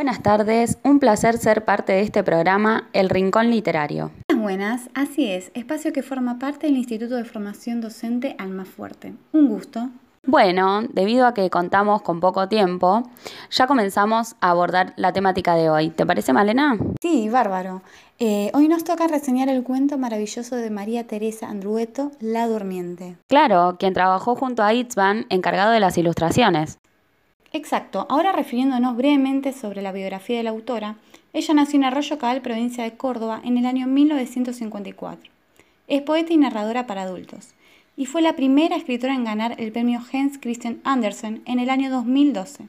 Buenas 0.00 0.22
tardes, 0.22 0.78
un 0.82 0.98
placer 0.98 1.36
ser 1.36 1.66
parte 1.66 1.92
de 1.92 2.00
este 2.00 2.24
programa 2.24 2.88
El 2.94 3.10
Rincón 3.10 3.50
Literario. 3.50 4.10
Buenas, 4.34 4.88
así 4.94 5.30
es, 5.30 5.50
espacio 5.52 5.92
que 5.92 6.02
forma 6.02 6.38
parte 6.38 6.68
del 6.68 6.78
Instituto 6.78 7.16
de 7.16 7.24
Formación 7.24 7.82
Docente 7.82 8.34
Almafuerte. 8.38 9.12
Un 9.34 9.48
gusto. 9.48 9.90
Bueno, 10.26 10.80
debido 10.90 11.26
a 11.26 11.34
que 11.34 11.50
contamos 11.50 12.00
con 12.00 12.18
poco 12.18 12.48
tiempo, 12.48 13.02
ya 13.50 13.66
comenzamos 13.66 14.36
a 14.40 14.52
abordar 14.52 14.94
la 14.96 15.12
temática 15.12 15.54
de 15.54 15.68
hoy. 15.68 15.90
¿Te 15.90 16.06
parece, 16.06 16.32
Malena? 16.32 16.78
Sí, 17.02 17.28
bárbaro. 17.28 17.82
Eh, 18.18 18.50
hoy 18.54 18.68
nos 18.68 18.84
toca 18.84 19.06
reseñar 19.06 19.50
el 19.50 19.62
cuento 19.62 19.98
maravilloso 19.98 20.56
de 20.56 20.70
María 20.70 21.06
Teresa 21.06 21.50
Andrueto, 21.50 22.10
La 22.20 22.48
Durmiente. 22.48 23.18
Claro, 23.28 23.76
quien 23.78 23.92
trabajó 23.92 24.34
junto 24.34 24.62
a 24.62 24.72
Itzvan, 24.72 25.26
encargado 25.28 25.72
de 25.72 25.80
las 25.80 25.98
ilustraciones. 25.98 26.78
Exacto. 27.52 28.06
Ahora 28.08 28.32
refiriéndonos 28.32 28.96
brevemente 28.96 29.52
sobre 29.52 29.82
la 29.82 29.92
biografía 29.92 30.36
de 30.36 30.44
la 30.44 30.50
autora, 30.50 30.96
ella 31.32 31.54
nació 31.54 31.78
en 31.78 31.84
Arroyo 31.84 32.18
Cabal, 32.18 32.42
provincia 32.42 32.84
de 32.84 32.96
Córdoba, 32.96 33.40
en 33.44 33.58
el 33.58 33.66
año 33.66 33.86
1954. 33.86 35.30
Es 35.88 36.02
poeta 36.02 36.32
y 36.32 36.36
narradora 36.36 36.86
para 36.86 37.02
adultos, 37.02 37.54
y 37.96 38.06
fue 38.06 38.22
la 38.22 38.36
primera 38.36 38.76
escritora 38.76 39.14
en 39.14 39.24
ganar 39.24 39.56
el 39.58 39.72
premio 39.72 40.00
Hans 40.12 40.38
Christian 40.38 40.80
Andersen 40.84 41.42
en 41.44 41.58
el 41.58 41.70
año 41.70 41.90
2012. 41.90 42.68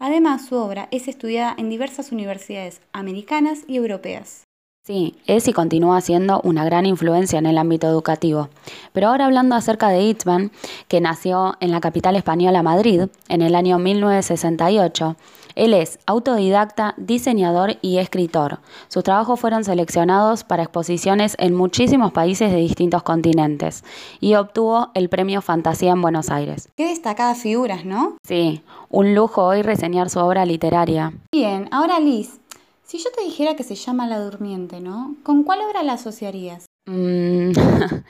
Además, 0.00 0.46
su 0.46 0.56
obra 0.56 0.88
es 0.90 1.08
estudiada 1.08 1.54
en 1.56 1.70
diversas 1.70 2.12
universidades 2.12 2.80
americanas 2.92 3.60
y 3.66 3.76
europeas. 3.76 4.47
Sí, 4.88 5.14
es 5.26 5.46
y 5.46 5.52
continúa 5.52 6.00
siendo 6.00 6.40
una 6.44 6.64
gran 6.64 6.86
influencia 6.86 7.38
en 7.38 7.44
el 7.44 7.58
ámbito 7.58 7.86
educativo. 7.86 8.48
Pero 8.94 9.08
ahora 9.08 9.26
hablando 9.26 9.54
acerca 9.54 9.90
de 9.90 10.00
Itzman, 10.00 10.50
que 10.88 11.02
nació 11.02 11.56
en 11.60 11.72
la 11.72 11.80
capital 11.82 12.16
española 12.16 12.62
Madrid 12.62 13.02
en 13.28 13.42
el 13.42 13.54
año 13.54 13.78
1968, 13.78 15.14
él 15.56 15.74
es 15.74 15.98
autodidacta, 16.06 16.94
diseñador 16.96 17.76
y 17.82 17.98
escritor. 17.98 18.60
Sus 18.88 19.04
trabajos 19.04 19.38
fueron 19.38 19.62
seleccionados 19.62 20.42
para 20.42 20.62
exposiciones 20.62 21.36
en 21.38 21.54
muchísimos 21.54 22.12
países 22.12 22.50
de 22.50 22.56
distintos 22.56 23.02
continentes 23.02 23.84
y 24.20 24.36
obtuvo 24.36 24.88
el 24.94 25.10
premio 25.10 25.42
Fantasía 25.42 25.92
en 25.92 26.00
Buenos 26.00 26.30
Aires. 26.30 26.70
Qué 26.78 26.88
destacadas 26.88 27.42
figuras, 27.42 27.84
¿no? 27.84 28.16
Sí, 28.22 28.62
un 28.88 29.14
lujo 29.14 29.44
hoy 29.44 29.60
reseñar 29.60 30.08
su 30.08 30.18
obra 30.18 30.46
literaria. 30.46 31.12
Bien, 31.30 31.68
ahora 31.72 32.00
Liz, 32.00 32.40
si 32.88 32.96
yo 32.96 33.10
te 33.14 33.22
dijera 33.22 33.54
que 33.54 33.64
se 33.64 33.74
llama 33.74 34.06
La 34.06 34.18
Durmiente, 34.18 34.80
¿no? 34.80 35.14
¿Con 35.22 35.42
cuál 35.42 35.60
obra 35.60 35.82
la 35.82 35.92
asociarías? 35.92 36.64
Mm, 36.86 37.50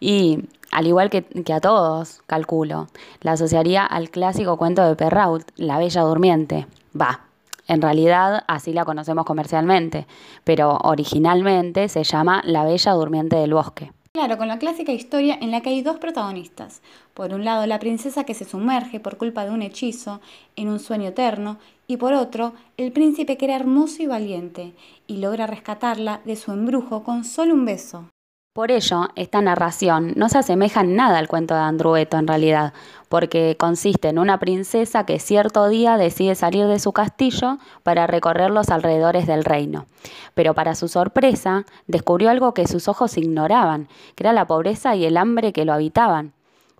y 0.00 0.44
al 0.70 0.86
igual 0.86 1.08
que, 1.08 1.22
que, 1.22 1.52
a 1.54 1.60
todos, 1.60 2.20
calculo, 2.26 2.88
la 3.22 3.32
asociaría 3.32 3.86
al 3.86 4.10
clásico 4.10 4.58
cuento 4.58 4.86
de 4.86 4.94
Perrault, 4.94 5.48
La 5.56 5.78
Bella 5.78 6.02
Durmiente. 6.02 6.66
Va, 7.00 7.20
en 7.66 7.80
realidad 7.80 8.44
así 8.46 8.74
la 8.74 8.84
conocemos 8.84 9.24
comercialmente, 9.24 10.06
pero 10.44 10.76
originalmente 10.82 11.88
se 11.88 12.04
llama 12.04 12.42
La 12.44 12.64
Bella 12.64 12.92
Durmiente 12.92 13.36
del 13.36 13.54
Bosque. 13.54 13.90
Claro, 14.16 14.38
con 14.38 14.48
la 14.48 14.58
clásica 14.58 14.92
historia 14.92 15.36
en 15.42 15.50
la 15.50 15.60
que 15.60 15.68
hay 15.68 15.82
dos 15.82 15.98
protagonistas. 15.98 16.80
Por 17.12 17.34
un 17.34 17.44
lado, 17.44 17.66
la 17.66 17.78
princesa 17.78 18.24
que 18.24 18.32
se 18.32 18.46
sumerge 18.46 18.98
por 18.98 19.18
culpa 19.18 19.44
de 19.44 19.50
un 19.50 19.60
hechizo 19.60 20.22
en 20.56 20.68
un 20.68 20.80
sueño 20.80 21.08
eterno, 21.08 21.58
y 21.86 21.98
por 21.98 22.14
otro, 22.14 22.54
el 22.78 22.92
príncipe 22.92 23.36
que 23.36 23.44
era 23.44 23.56
hermoso 23.56 24.02
y 24.02 24.06
valiente, 24.06 24.72
y 25.06 25.18
logra 25.18 25.46
rescatarla 25.46 26.22
de 26.24 26.36
su 26.36 26.50
embrujo 26.50 27.04
con 27.04 27.24
solo 27.26 27.52
un 27.52 27.66
beso. 27.66 28.08
Por 28.56 28.70
ello, 28.70 29.10
esta 29.16 29.42
narración 29.42 30.14
no 30.16 30.30
se 30.30 30.38
asemeja 30.38 30.80
en 30.80 30.96
nada 30.96 31.18
al 31.18 31.28
cuento 31.28 31.52
de 31.52 31.60
Andrueto 31.60 32.16
en 32.16 32.26
realidad, 32.26 32.72
porque 33.10 33.54
consiste 33.58 34.08
en 34.08 34.18
una 34.18 34.38
princesa 34.38 35.04
que 35.04 35.18
cierto 35.18 35.68
día 35.68 35.98
decide 35.98 36.34
salir 36.34 36.66
de 36.66 36.78
su 36.78 36.92
castillo 36.92 37.58
para 37.82 38.06
recorrer 38.06 38.50
los 38.50 38.70
alrededores 38.70 39.26
del 39.26 39.44
reino. 39.44 39.84
Pero 40.32 40.54
para 40.54 40.74
su 40.74 40.88
sorpresa, 40.88 41.66
descubrió 41.86 42.30
algo 42.30 42.54
que 42.54 42.66
sus 42.66 42.88
ojos 42.88 43.18
ignoraban, 43.18 43.88
que 44.14 44.22
era 44.22 44.32
la 44.32 44.46
pobreza 44.46 44.96
y 44.96 45.04
el 45.04 45.18
hambre 45.18 45.52
que 45.52 45.66
lo 45.66 45.74
habitaban. 45.74 46.32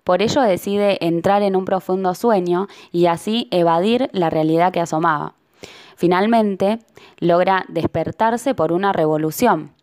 Por 0.03 0.23
ello 0.23 0.41
decide 0.41 0.97
entrar 1.05 1.43
en 1.43 1.55
un 1.55 1.65
profundo 1.65 2.15
sueño 2.15 2.69
y 2.91 3.05
así 3.05 3.49
evadir 3.51 4.09
la 4.13 4.31
realidad 4.31 4.73
que 4.73 4.81
asomaba. 4.81 5.33
Finalmente, 5.95 6.79
logra 7.19 7.65
despertarse 7.67 8.55
por 8.55 8.71
una 8.71 8.93
revolución 8.93 9.76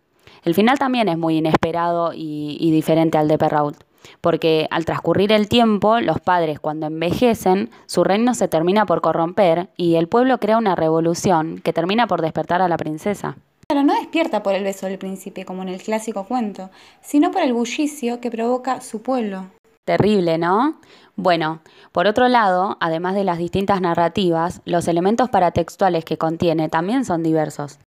el 0.44 0.55
final 0.55 0.78
también 0.78 1.09
es 1.09 1.16
muy 1.16 1.38
inesperado 1.38 2.12
y, 2.15 2.71
diferente 2.71 3.16
al 3.16 3.28
de 3.28 3.38
Perrault, 3.38 3.82
porque 4.21 4.69
al 4.71 4.84
transcurrir 4.84 5.32
el 5.32 5.49
tiempo, 5.49 6.00
los 6.00 6.21
padres 6.21 6.60
cuando 6.60 6.87
envejecen, 6.87 7.71
su 7.87 8.05
reino 8.05 8.34
se 8.34 8.49
termina 8.49 8.84
por 8.84 9.00
corromper 9.00 9.69
y 9.77 9.94
el 9.94 10.09
pueblo 10.09 10.38
crea 10.38 10.59
una 10.59 10.77
revolución 10.77 11.60
que 11.62 11.72
termina 11.72 12.06
por 12.06 12.21
despertar 12.21 12.60
a 12.60 12.69
la 12.69 12.77
princesa. 12.77 13.37
Pero 13.66 13.82
no 13.82 13.94
despierta 13.94 14.43
por 14.43 14.55
el 14.55 14.62
beso 14.62 14.87
del 14.87 14.99
príncipe, 14.99 15.47
como 15.47 15.62
en 15.62 15.71
el 15.71 15.82
clásico 15.82 16.25
cuento, 16.25 16.71
sino 17.00 17.31
por 17.31 17.41
el 17.41 17.55
bullicio 17.55 18.21
que 18.21 18.31
provoca 18.31 18.82
su 18.82 19.00
pueblo. 19.03 19.47
Terrible, 19.87 20.37
¿no? 20.37 20.78
Bueno, 21.16 21.61
por 21.93 22.06
otro 22.06 22.28
lado, 22.28 22.76
además 22.81 23.15
de 23.15 23.25
las 23.25 23.38
distintas 23.38 23.81
narrativas, 23.81 24.61
los 24.66 24.88
elementos 24.88 25.31
paratextuales 25.31 26.05
que 26.05 26.19
contiene 26.19 26.69
también 26.69 27.05
son 27.05 27.22
diversos. 27.22 27.78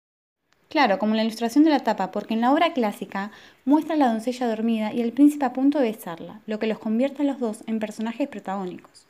Claro, 0.69 0.99
como 0.99 1.15
la 1.15 1.23
ilustración 1.23 1.63
de 1.65 1.71
la 1.71 1.85
tapa, 1.85 2.11
porque 2.11 2.35
en 2.35 2.41
la 2.41 2.53
obra 2.53 2.73
clásica 2.73 3.31
muestra 3.65 3.95
a 3.95 3.99
la 3.99 4.09
doncella 4.09 4.49
dormida 4.49 4.93
y 4.93 5.01
el 5.01 5.13
príncipe 5.13 5.45
a 5.45 5.53
punto 5.53 5.79
de 5.79 5.93
besarla, 5.93 6.41
lo 6.47 6.59
que 6.59 6.67
los 6.67 6.81
convierte 6.81 7.23
a 7.23 7.25
los 7.25 7.39
dos 7.39 7.63
en 7.67 7.79
personajes 7.79 8.29
protagónicos. 8.29 9.07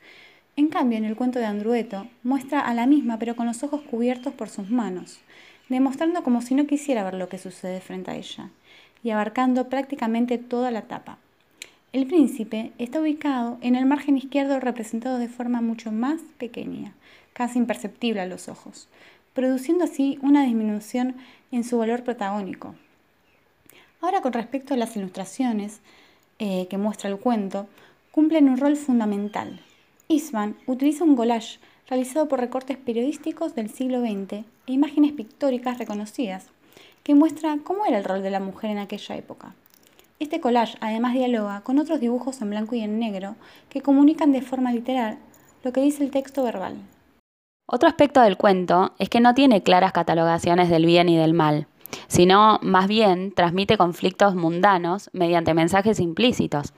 En 0.55 0.67
cambio, 0.67 0.97
en 0.99 1.05
el 1.05 1.15
cuento 1.15 1.39
de 1.39 1.45
Andrueto, 1.45 2.07
muestra 2.23 2.59
a 2.59 2.73
la 2.75 2.85
misma 2.85 3.17
pero 3.17 3.35
con 3.35 3.47
los 3.47 3.63
ojos 3.63 3.81
cubiertos 3.81 4.33
por 4.33 4.49
sus 4.49 4.69
manos, 4.69 5.19
demostrando 5.67 6.23
como 6.23 6.41
si 6.41 6.53
no 6.53 6.67
quisiera 6.67 7.03
ver 7.03 7.15
lo 7.15 7.27
que 7.27 7.39
sucede 7.39 7.81
frente 7.81 8.11
a 8.11 8.15
ella, 8.15 8.49
y 9.03 9.09
abarcando 9.09 9.67
prácticamente 9.67 10.37
toda 10.37 10.69
la 10.69 10.83
tapa. 10.83 11.17
El 11.91 12.05
príncipe 12.05 12.71
está 12.77 13.01
ubicado 13.01 13.57
en 13.61 13.75
el 13.75 13.85
margen 13.85 14.17
izquierdo 14.17 14.59
representado 14.59 15.17
de 15.17 15.29
forma 15.29 15.61
mucho 15.61 15.91
más 15.91 16.21
pequeña, 16.37 16.93
casi 17.33 17.59
imperceptible 17.59 18.21
a 18.21 18.25
los 18.25 18.49
ojos, 18.49 18.87
produciendo 19.37 19.83
así 19.83 20.17
una 20.23 20.43
disminución 20.45 21.15
en 21.51 21.63
su 21.63 21.77
valor 21.77 22.03
protagónico. 22.03 22.73
Ahora 24.01 24.21
con 24.21 24.33
respecto 24.33 24.73
a 24.73 24.77
las 24.77 24.97
ilustraciones 24.97 25.79
eh, 26.39 26.65
que 26.71 26.79
muestra 26.79 27.07
el 27.07 27.19
cuento, 27.19 27.67
cumplen 28.11 28.49
un 28.49 28.57
rol 28.57 28.75
fundamental. 28.75 29.61
Isman 30.07 30.55
utiliza 30.65 31.03
un 31.03 31.15
collage 31.15 31.59
realizado 31.87 32.27
por 32.27 32.39
recortes 32.39 32.77
periodísticos 32.77 33.53
del 33.53 33.69
siglo 33.69 34.01
XX 34.01 34.33
e 34.33 34.43
imágenes 34.65 35.11
pictóricas 35.11 35.77
reconocidas, 35.77 36.47
que 37.03 37.13
muestra 37.13 37.59
cómo 37.63 37.85
era 37.85 37.99
el 37.99 38.05
rol 38.05 38.23
de 38.23 38.31
la 38.31 38.39
mujer 38.39 38.71
en 38.71 38.79
aquella 38.79 39.17
época. 39.17 39.53
Este 40.17 40.39
collage 40.39 40.79
además 40.81 41.13
dialoga 41.13 41.61
con 41.61 41.77
otros 41.77 41.99
dibujos 41.99 42.41
en 42.41 42.49
blanco 42.49 42.73
y 42.73 42.79
en 42.79 42.97
negro 42.97 43.35
que 43.69 43.81
comunican 43.81 44.31
de 44.31 44.41
forma 44.41 44.71
literal 44.71 45.19
lo 45.63 45.71
que 45.73 45.81
dice 45.81 46.03
el 46.03 46.09
texto 46.09 46.41
verbal. 46.41 46.77
Otro 47.69 47.89
aspecto 47.89 48.21
del 48.21 48.37
cuento 48.37 48.93
es 48.97 49.09
que 49.09 49.19
no 49.19 49.33
tiene 49.33 49.61
claras 49.61 49.91
catalogaciones 49.91 50.69
del 50.69 50.85
bien 50.85 51.09
y 51.09 51.17
del 51.17 51.33
mal, 51.33 51.67
sino 52.07 52.59
más 52.61 52.87
bien 52.87 53.33
transmite 53.33 53.77
conflictos 53.77 54.35
mundanos 54.35 55.09
mediante 55.11 55.53
mensajes 55.53 55.99
implícitos. 55.99 56.71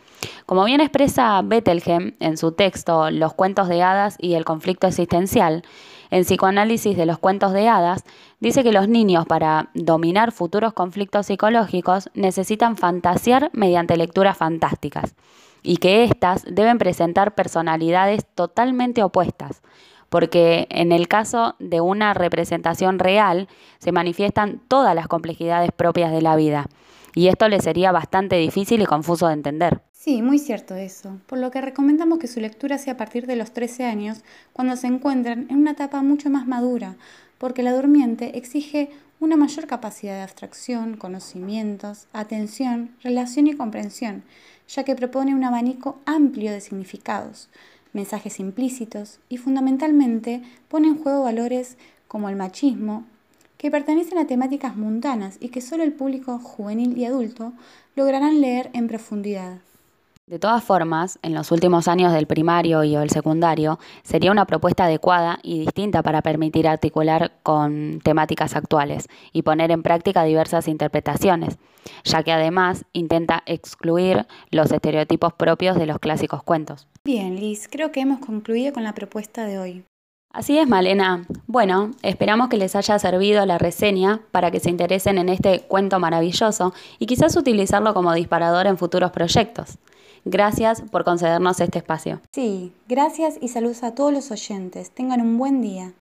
Como 0.48 0.64
bien 0.64 0.82
expresa 0.82 1.40
Bettelheim 1.44 2.16
en 2.20 2.38
su 2.38 2.54
texto 2.54 3.12
Los 3.12 3.36
cuentos 3.36 3.68
de 3.68 3.84
hadas 3.84 4.16
y 4.18 4.34
el 4.34 4.46
conflicto 4.46 4.88
existencial, 4.88 5.62
en 6.10 6.24
psicoanálisis 6.24 6.98
de 6.98 7.06
los 7.06 7.20
cuentos 7.20 7.54
de 7.54 7.70
hadas, 7.70 8.04
dice 8.40 8.64
que 8.64 8.72
los 8.72 8.88
niños 8.88 9.28
para 9.28 9.70
dominar 9.76 10.32
futuros 10.32 10.74
conflictos 10.74 11.28
psicológicos 11.28 12.10
necesitan 12.16 12.78
fantasear 12.78 13.52
mediante 13.54 13.96
lecturas 13.96 14.40
fantásticas 14.40 15.14
y 15.62 15.78
que 15.78 16.04
éstas 16.04 16.46
deben 16.50 16.80
presentar 16.80 17.36
personalidades 17.36 18.26
totalmente 18.34 19.04
opuestas 19.04 19.62
porque 20.10 20.68
en 20.70 20.92
el 20.92 21.08
caso 21.08 21.56
de 21.60 21.82
una 21.82 22.14
representación 22.14 23.00
real 23.00 23.48
se 23.80 23.92
manifiestan 23.92 24.62
todas 24.68 24.96
las 24.96 25.08
complejidades 25.08 25.72
propias 25.72 26.12
de 26.12 26.22
la 26.22 26.36
vida. 26.36 26.68
Y 27.16 27.28
esto 27.28 27.48
le 27.48 27.60
sería 27.62 27.92
bastante 27.92 28.36
difícil 28.36 28.82
y 28.82 28.86
confuso 28.86 29.28
de 29.28 29.34
entender. 29.34 29.82
Sí, 29.92 30.22
muy 30.22 30.40
cierto 30.40 30.76
eso, 30.76 31.18
por 31.28 31.40
lo 31.40 31.52
que 31.52 31.60
recomendamos 31.60 32.20
que 32.20 32.28
su 32.28 32.40
lectura 32.40 32.78
sea 32.78 32.94
a 32.94 32.98
partir 32.98 33.28
de 33.28 33.36
los 33.36 33.52
13 33.52 33.86
años, 33.86 34.24
cuando 34.54 34.76
se 34.76 34.88
encuentran 34.88 35.48
en 35.50 35.58
una 35.58 35.72
etapa 35.72 36.02
mucho 36.02 36.30
más 36.30 36.48
madura, 36.48 36.96
porque 37.38 37.64
la 37.64 37.74
durmiente 37.74 38.38
exige 38.38 38.90
una 39.20 39.36
mayor 39.36 39.68
capacidad 39.68 40.14
de 40.14 40.22
abstracción, 40.22 40.96
conocimientos, 40.96 42.08
atención, 42.14 42.92
relación 43.04 43.48
y 43.48 43.54
comprensión, 43.54 44.24
ya 44.70 44.84
que 44.86 44.96
propone 44.96 45.36
un 45.36 45.44
abanico 45.44 46.00
amplio 46.06 46.52
de 46.52 46.62
significados, 46.62 47.50
mensajes 47.94 48.40
implícitos 48.40 49.20
y 49.30 49.38
fundamentalmente 49.38 50.42
pone 50.68 50.88
en 50.88 51.02
juego 51.02 51.24
valores 51.24 51.78
como 52.08 52.30
el 52.30 52.36
machismo, 52.36 53.06
que 53.58 53.72
pertenecen 53.72 54.18
a 54.18 54.28
temáticas 54.28 54.76
mundanas 54.76 55.38
y 55.40 55.50
que 55.50 55.62
solo 55.62 55.84
el 55.84 55.94
público 55.94 56.40
juvenil 56.40 56.98
y 56.98 57.06
adulto 57.06 57.54
lograrán 57.96 58.42
leer 58.42 58.70
en 58.74 58.88
profundidad. 58.88 59.60
De 60.30 60.38
todas 60.38 60.64
formas, 60.64 61.18
en 61.24 61.34
los 61.34 61.52
últimos 61.52 61.88
años 61.88 62.14
del 62.14 62.28
primario 62.28 62.84
y 62.84 62.96
o 62.96 63.02
el 63.02 63.10
secundario, 63.10 63.80
sería 64.04 64.30
una 64.30 64.46
propuesta 64.46 64.86
adecuada 64.86 65.40
y 65.42 65.58
distinta 65.58 66.04
para 66.04 66.22
permitir 66.22 66.68
articular 66.68 67.32
con 67.42 68.00
temáticas 68.04 68.56
actuales 68.56 69.08
y 69.34 69.42
poner 69.42 69.72
en 69.72 69.82
práctica 69.82 70.24
diversas 70.24 70.68
interpretaciones, 70.68 71.58
ya 72.04 72.22
que 72.22 72.32
además 72.32 72.86
intenta 72.94 73.42
excluir 73.48 74.28
los 74.52 74.72
estereotipos 74.72 75.34
propios 75.34 75.80
de 75.80 75.88
los 75.88 75.98
clásicos 75.98 76.44
cuentos. 76.44 76.88
Bien, 77.04 77.40
Liz, 77.40 77.68
creo 77.68 77.92
que 77.92 78.02
hemos 78.02 78.20
concluido 78.20 78.72
con 78.72 78.84
la 78.84 78.94
propuesta 78.94 79.48
de 79.48 79.58
hoy. 79.58 79.84
Así 80.32 80.60
es, 80.60 80.68
Malena. 80.68 81.26
Bueno, 81.48 81.90
esperamos 82.04 82.50
que 82.50 82.58
les 82.58 82.76
haya 82.76 83.00
servido 83.00 83.48
la 83.48 83.58
reseña 83.58 84.20
para 84.30 84.52
que 84.52 84.60
se 84.60 84.70
interesen 84.70 85.18
en 85.18 85.30
este 85.30 85.62
cuento 85.62 86.00
maravilloso 86.00 86.76
y 87.00 87.08
quizás 87.08 87.36
utilizarlo 87.36 87.96
como 87.96 88.14
disparador 88.14 88.68
en 88.68 88.78
futuros 88.78 89.10
proyectos. 89.10 89.80
Gracias 90.26 90.82
por 90.82 91.04
concedernos 91.04 91.60
este 91.60 91.80
espacio. 91.80 92.22
Sí, 92.32 92.74
gracias 92.88 93.38
y 93.42 93.50
saludos 93.50 93.84
a 93.84 93.96
todos 93.96 94.14
los 94.14 94.32
oyentes. 94.32 94.92
Tengan 94.92 95.22
un 95.22 95.38
buen 95.38 95.62
día. 95.62 95.94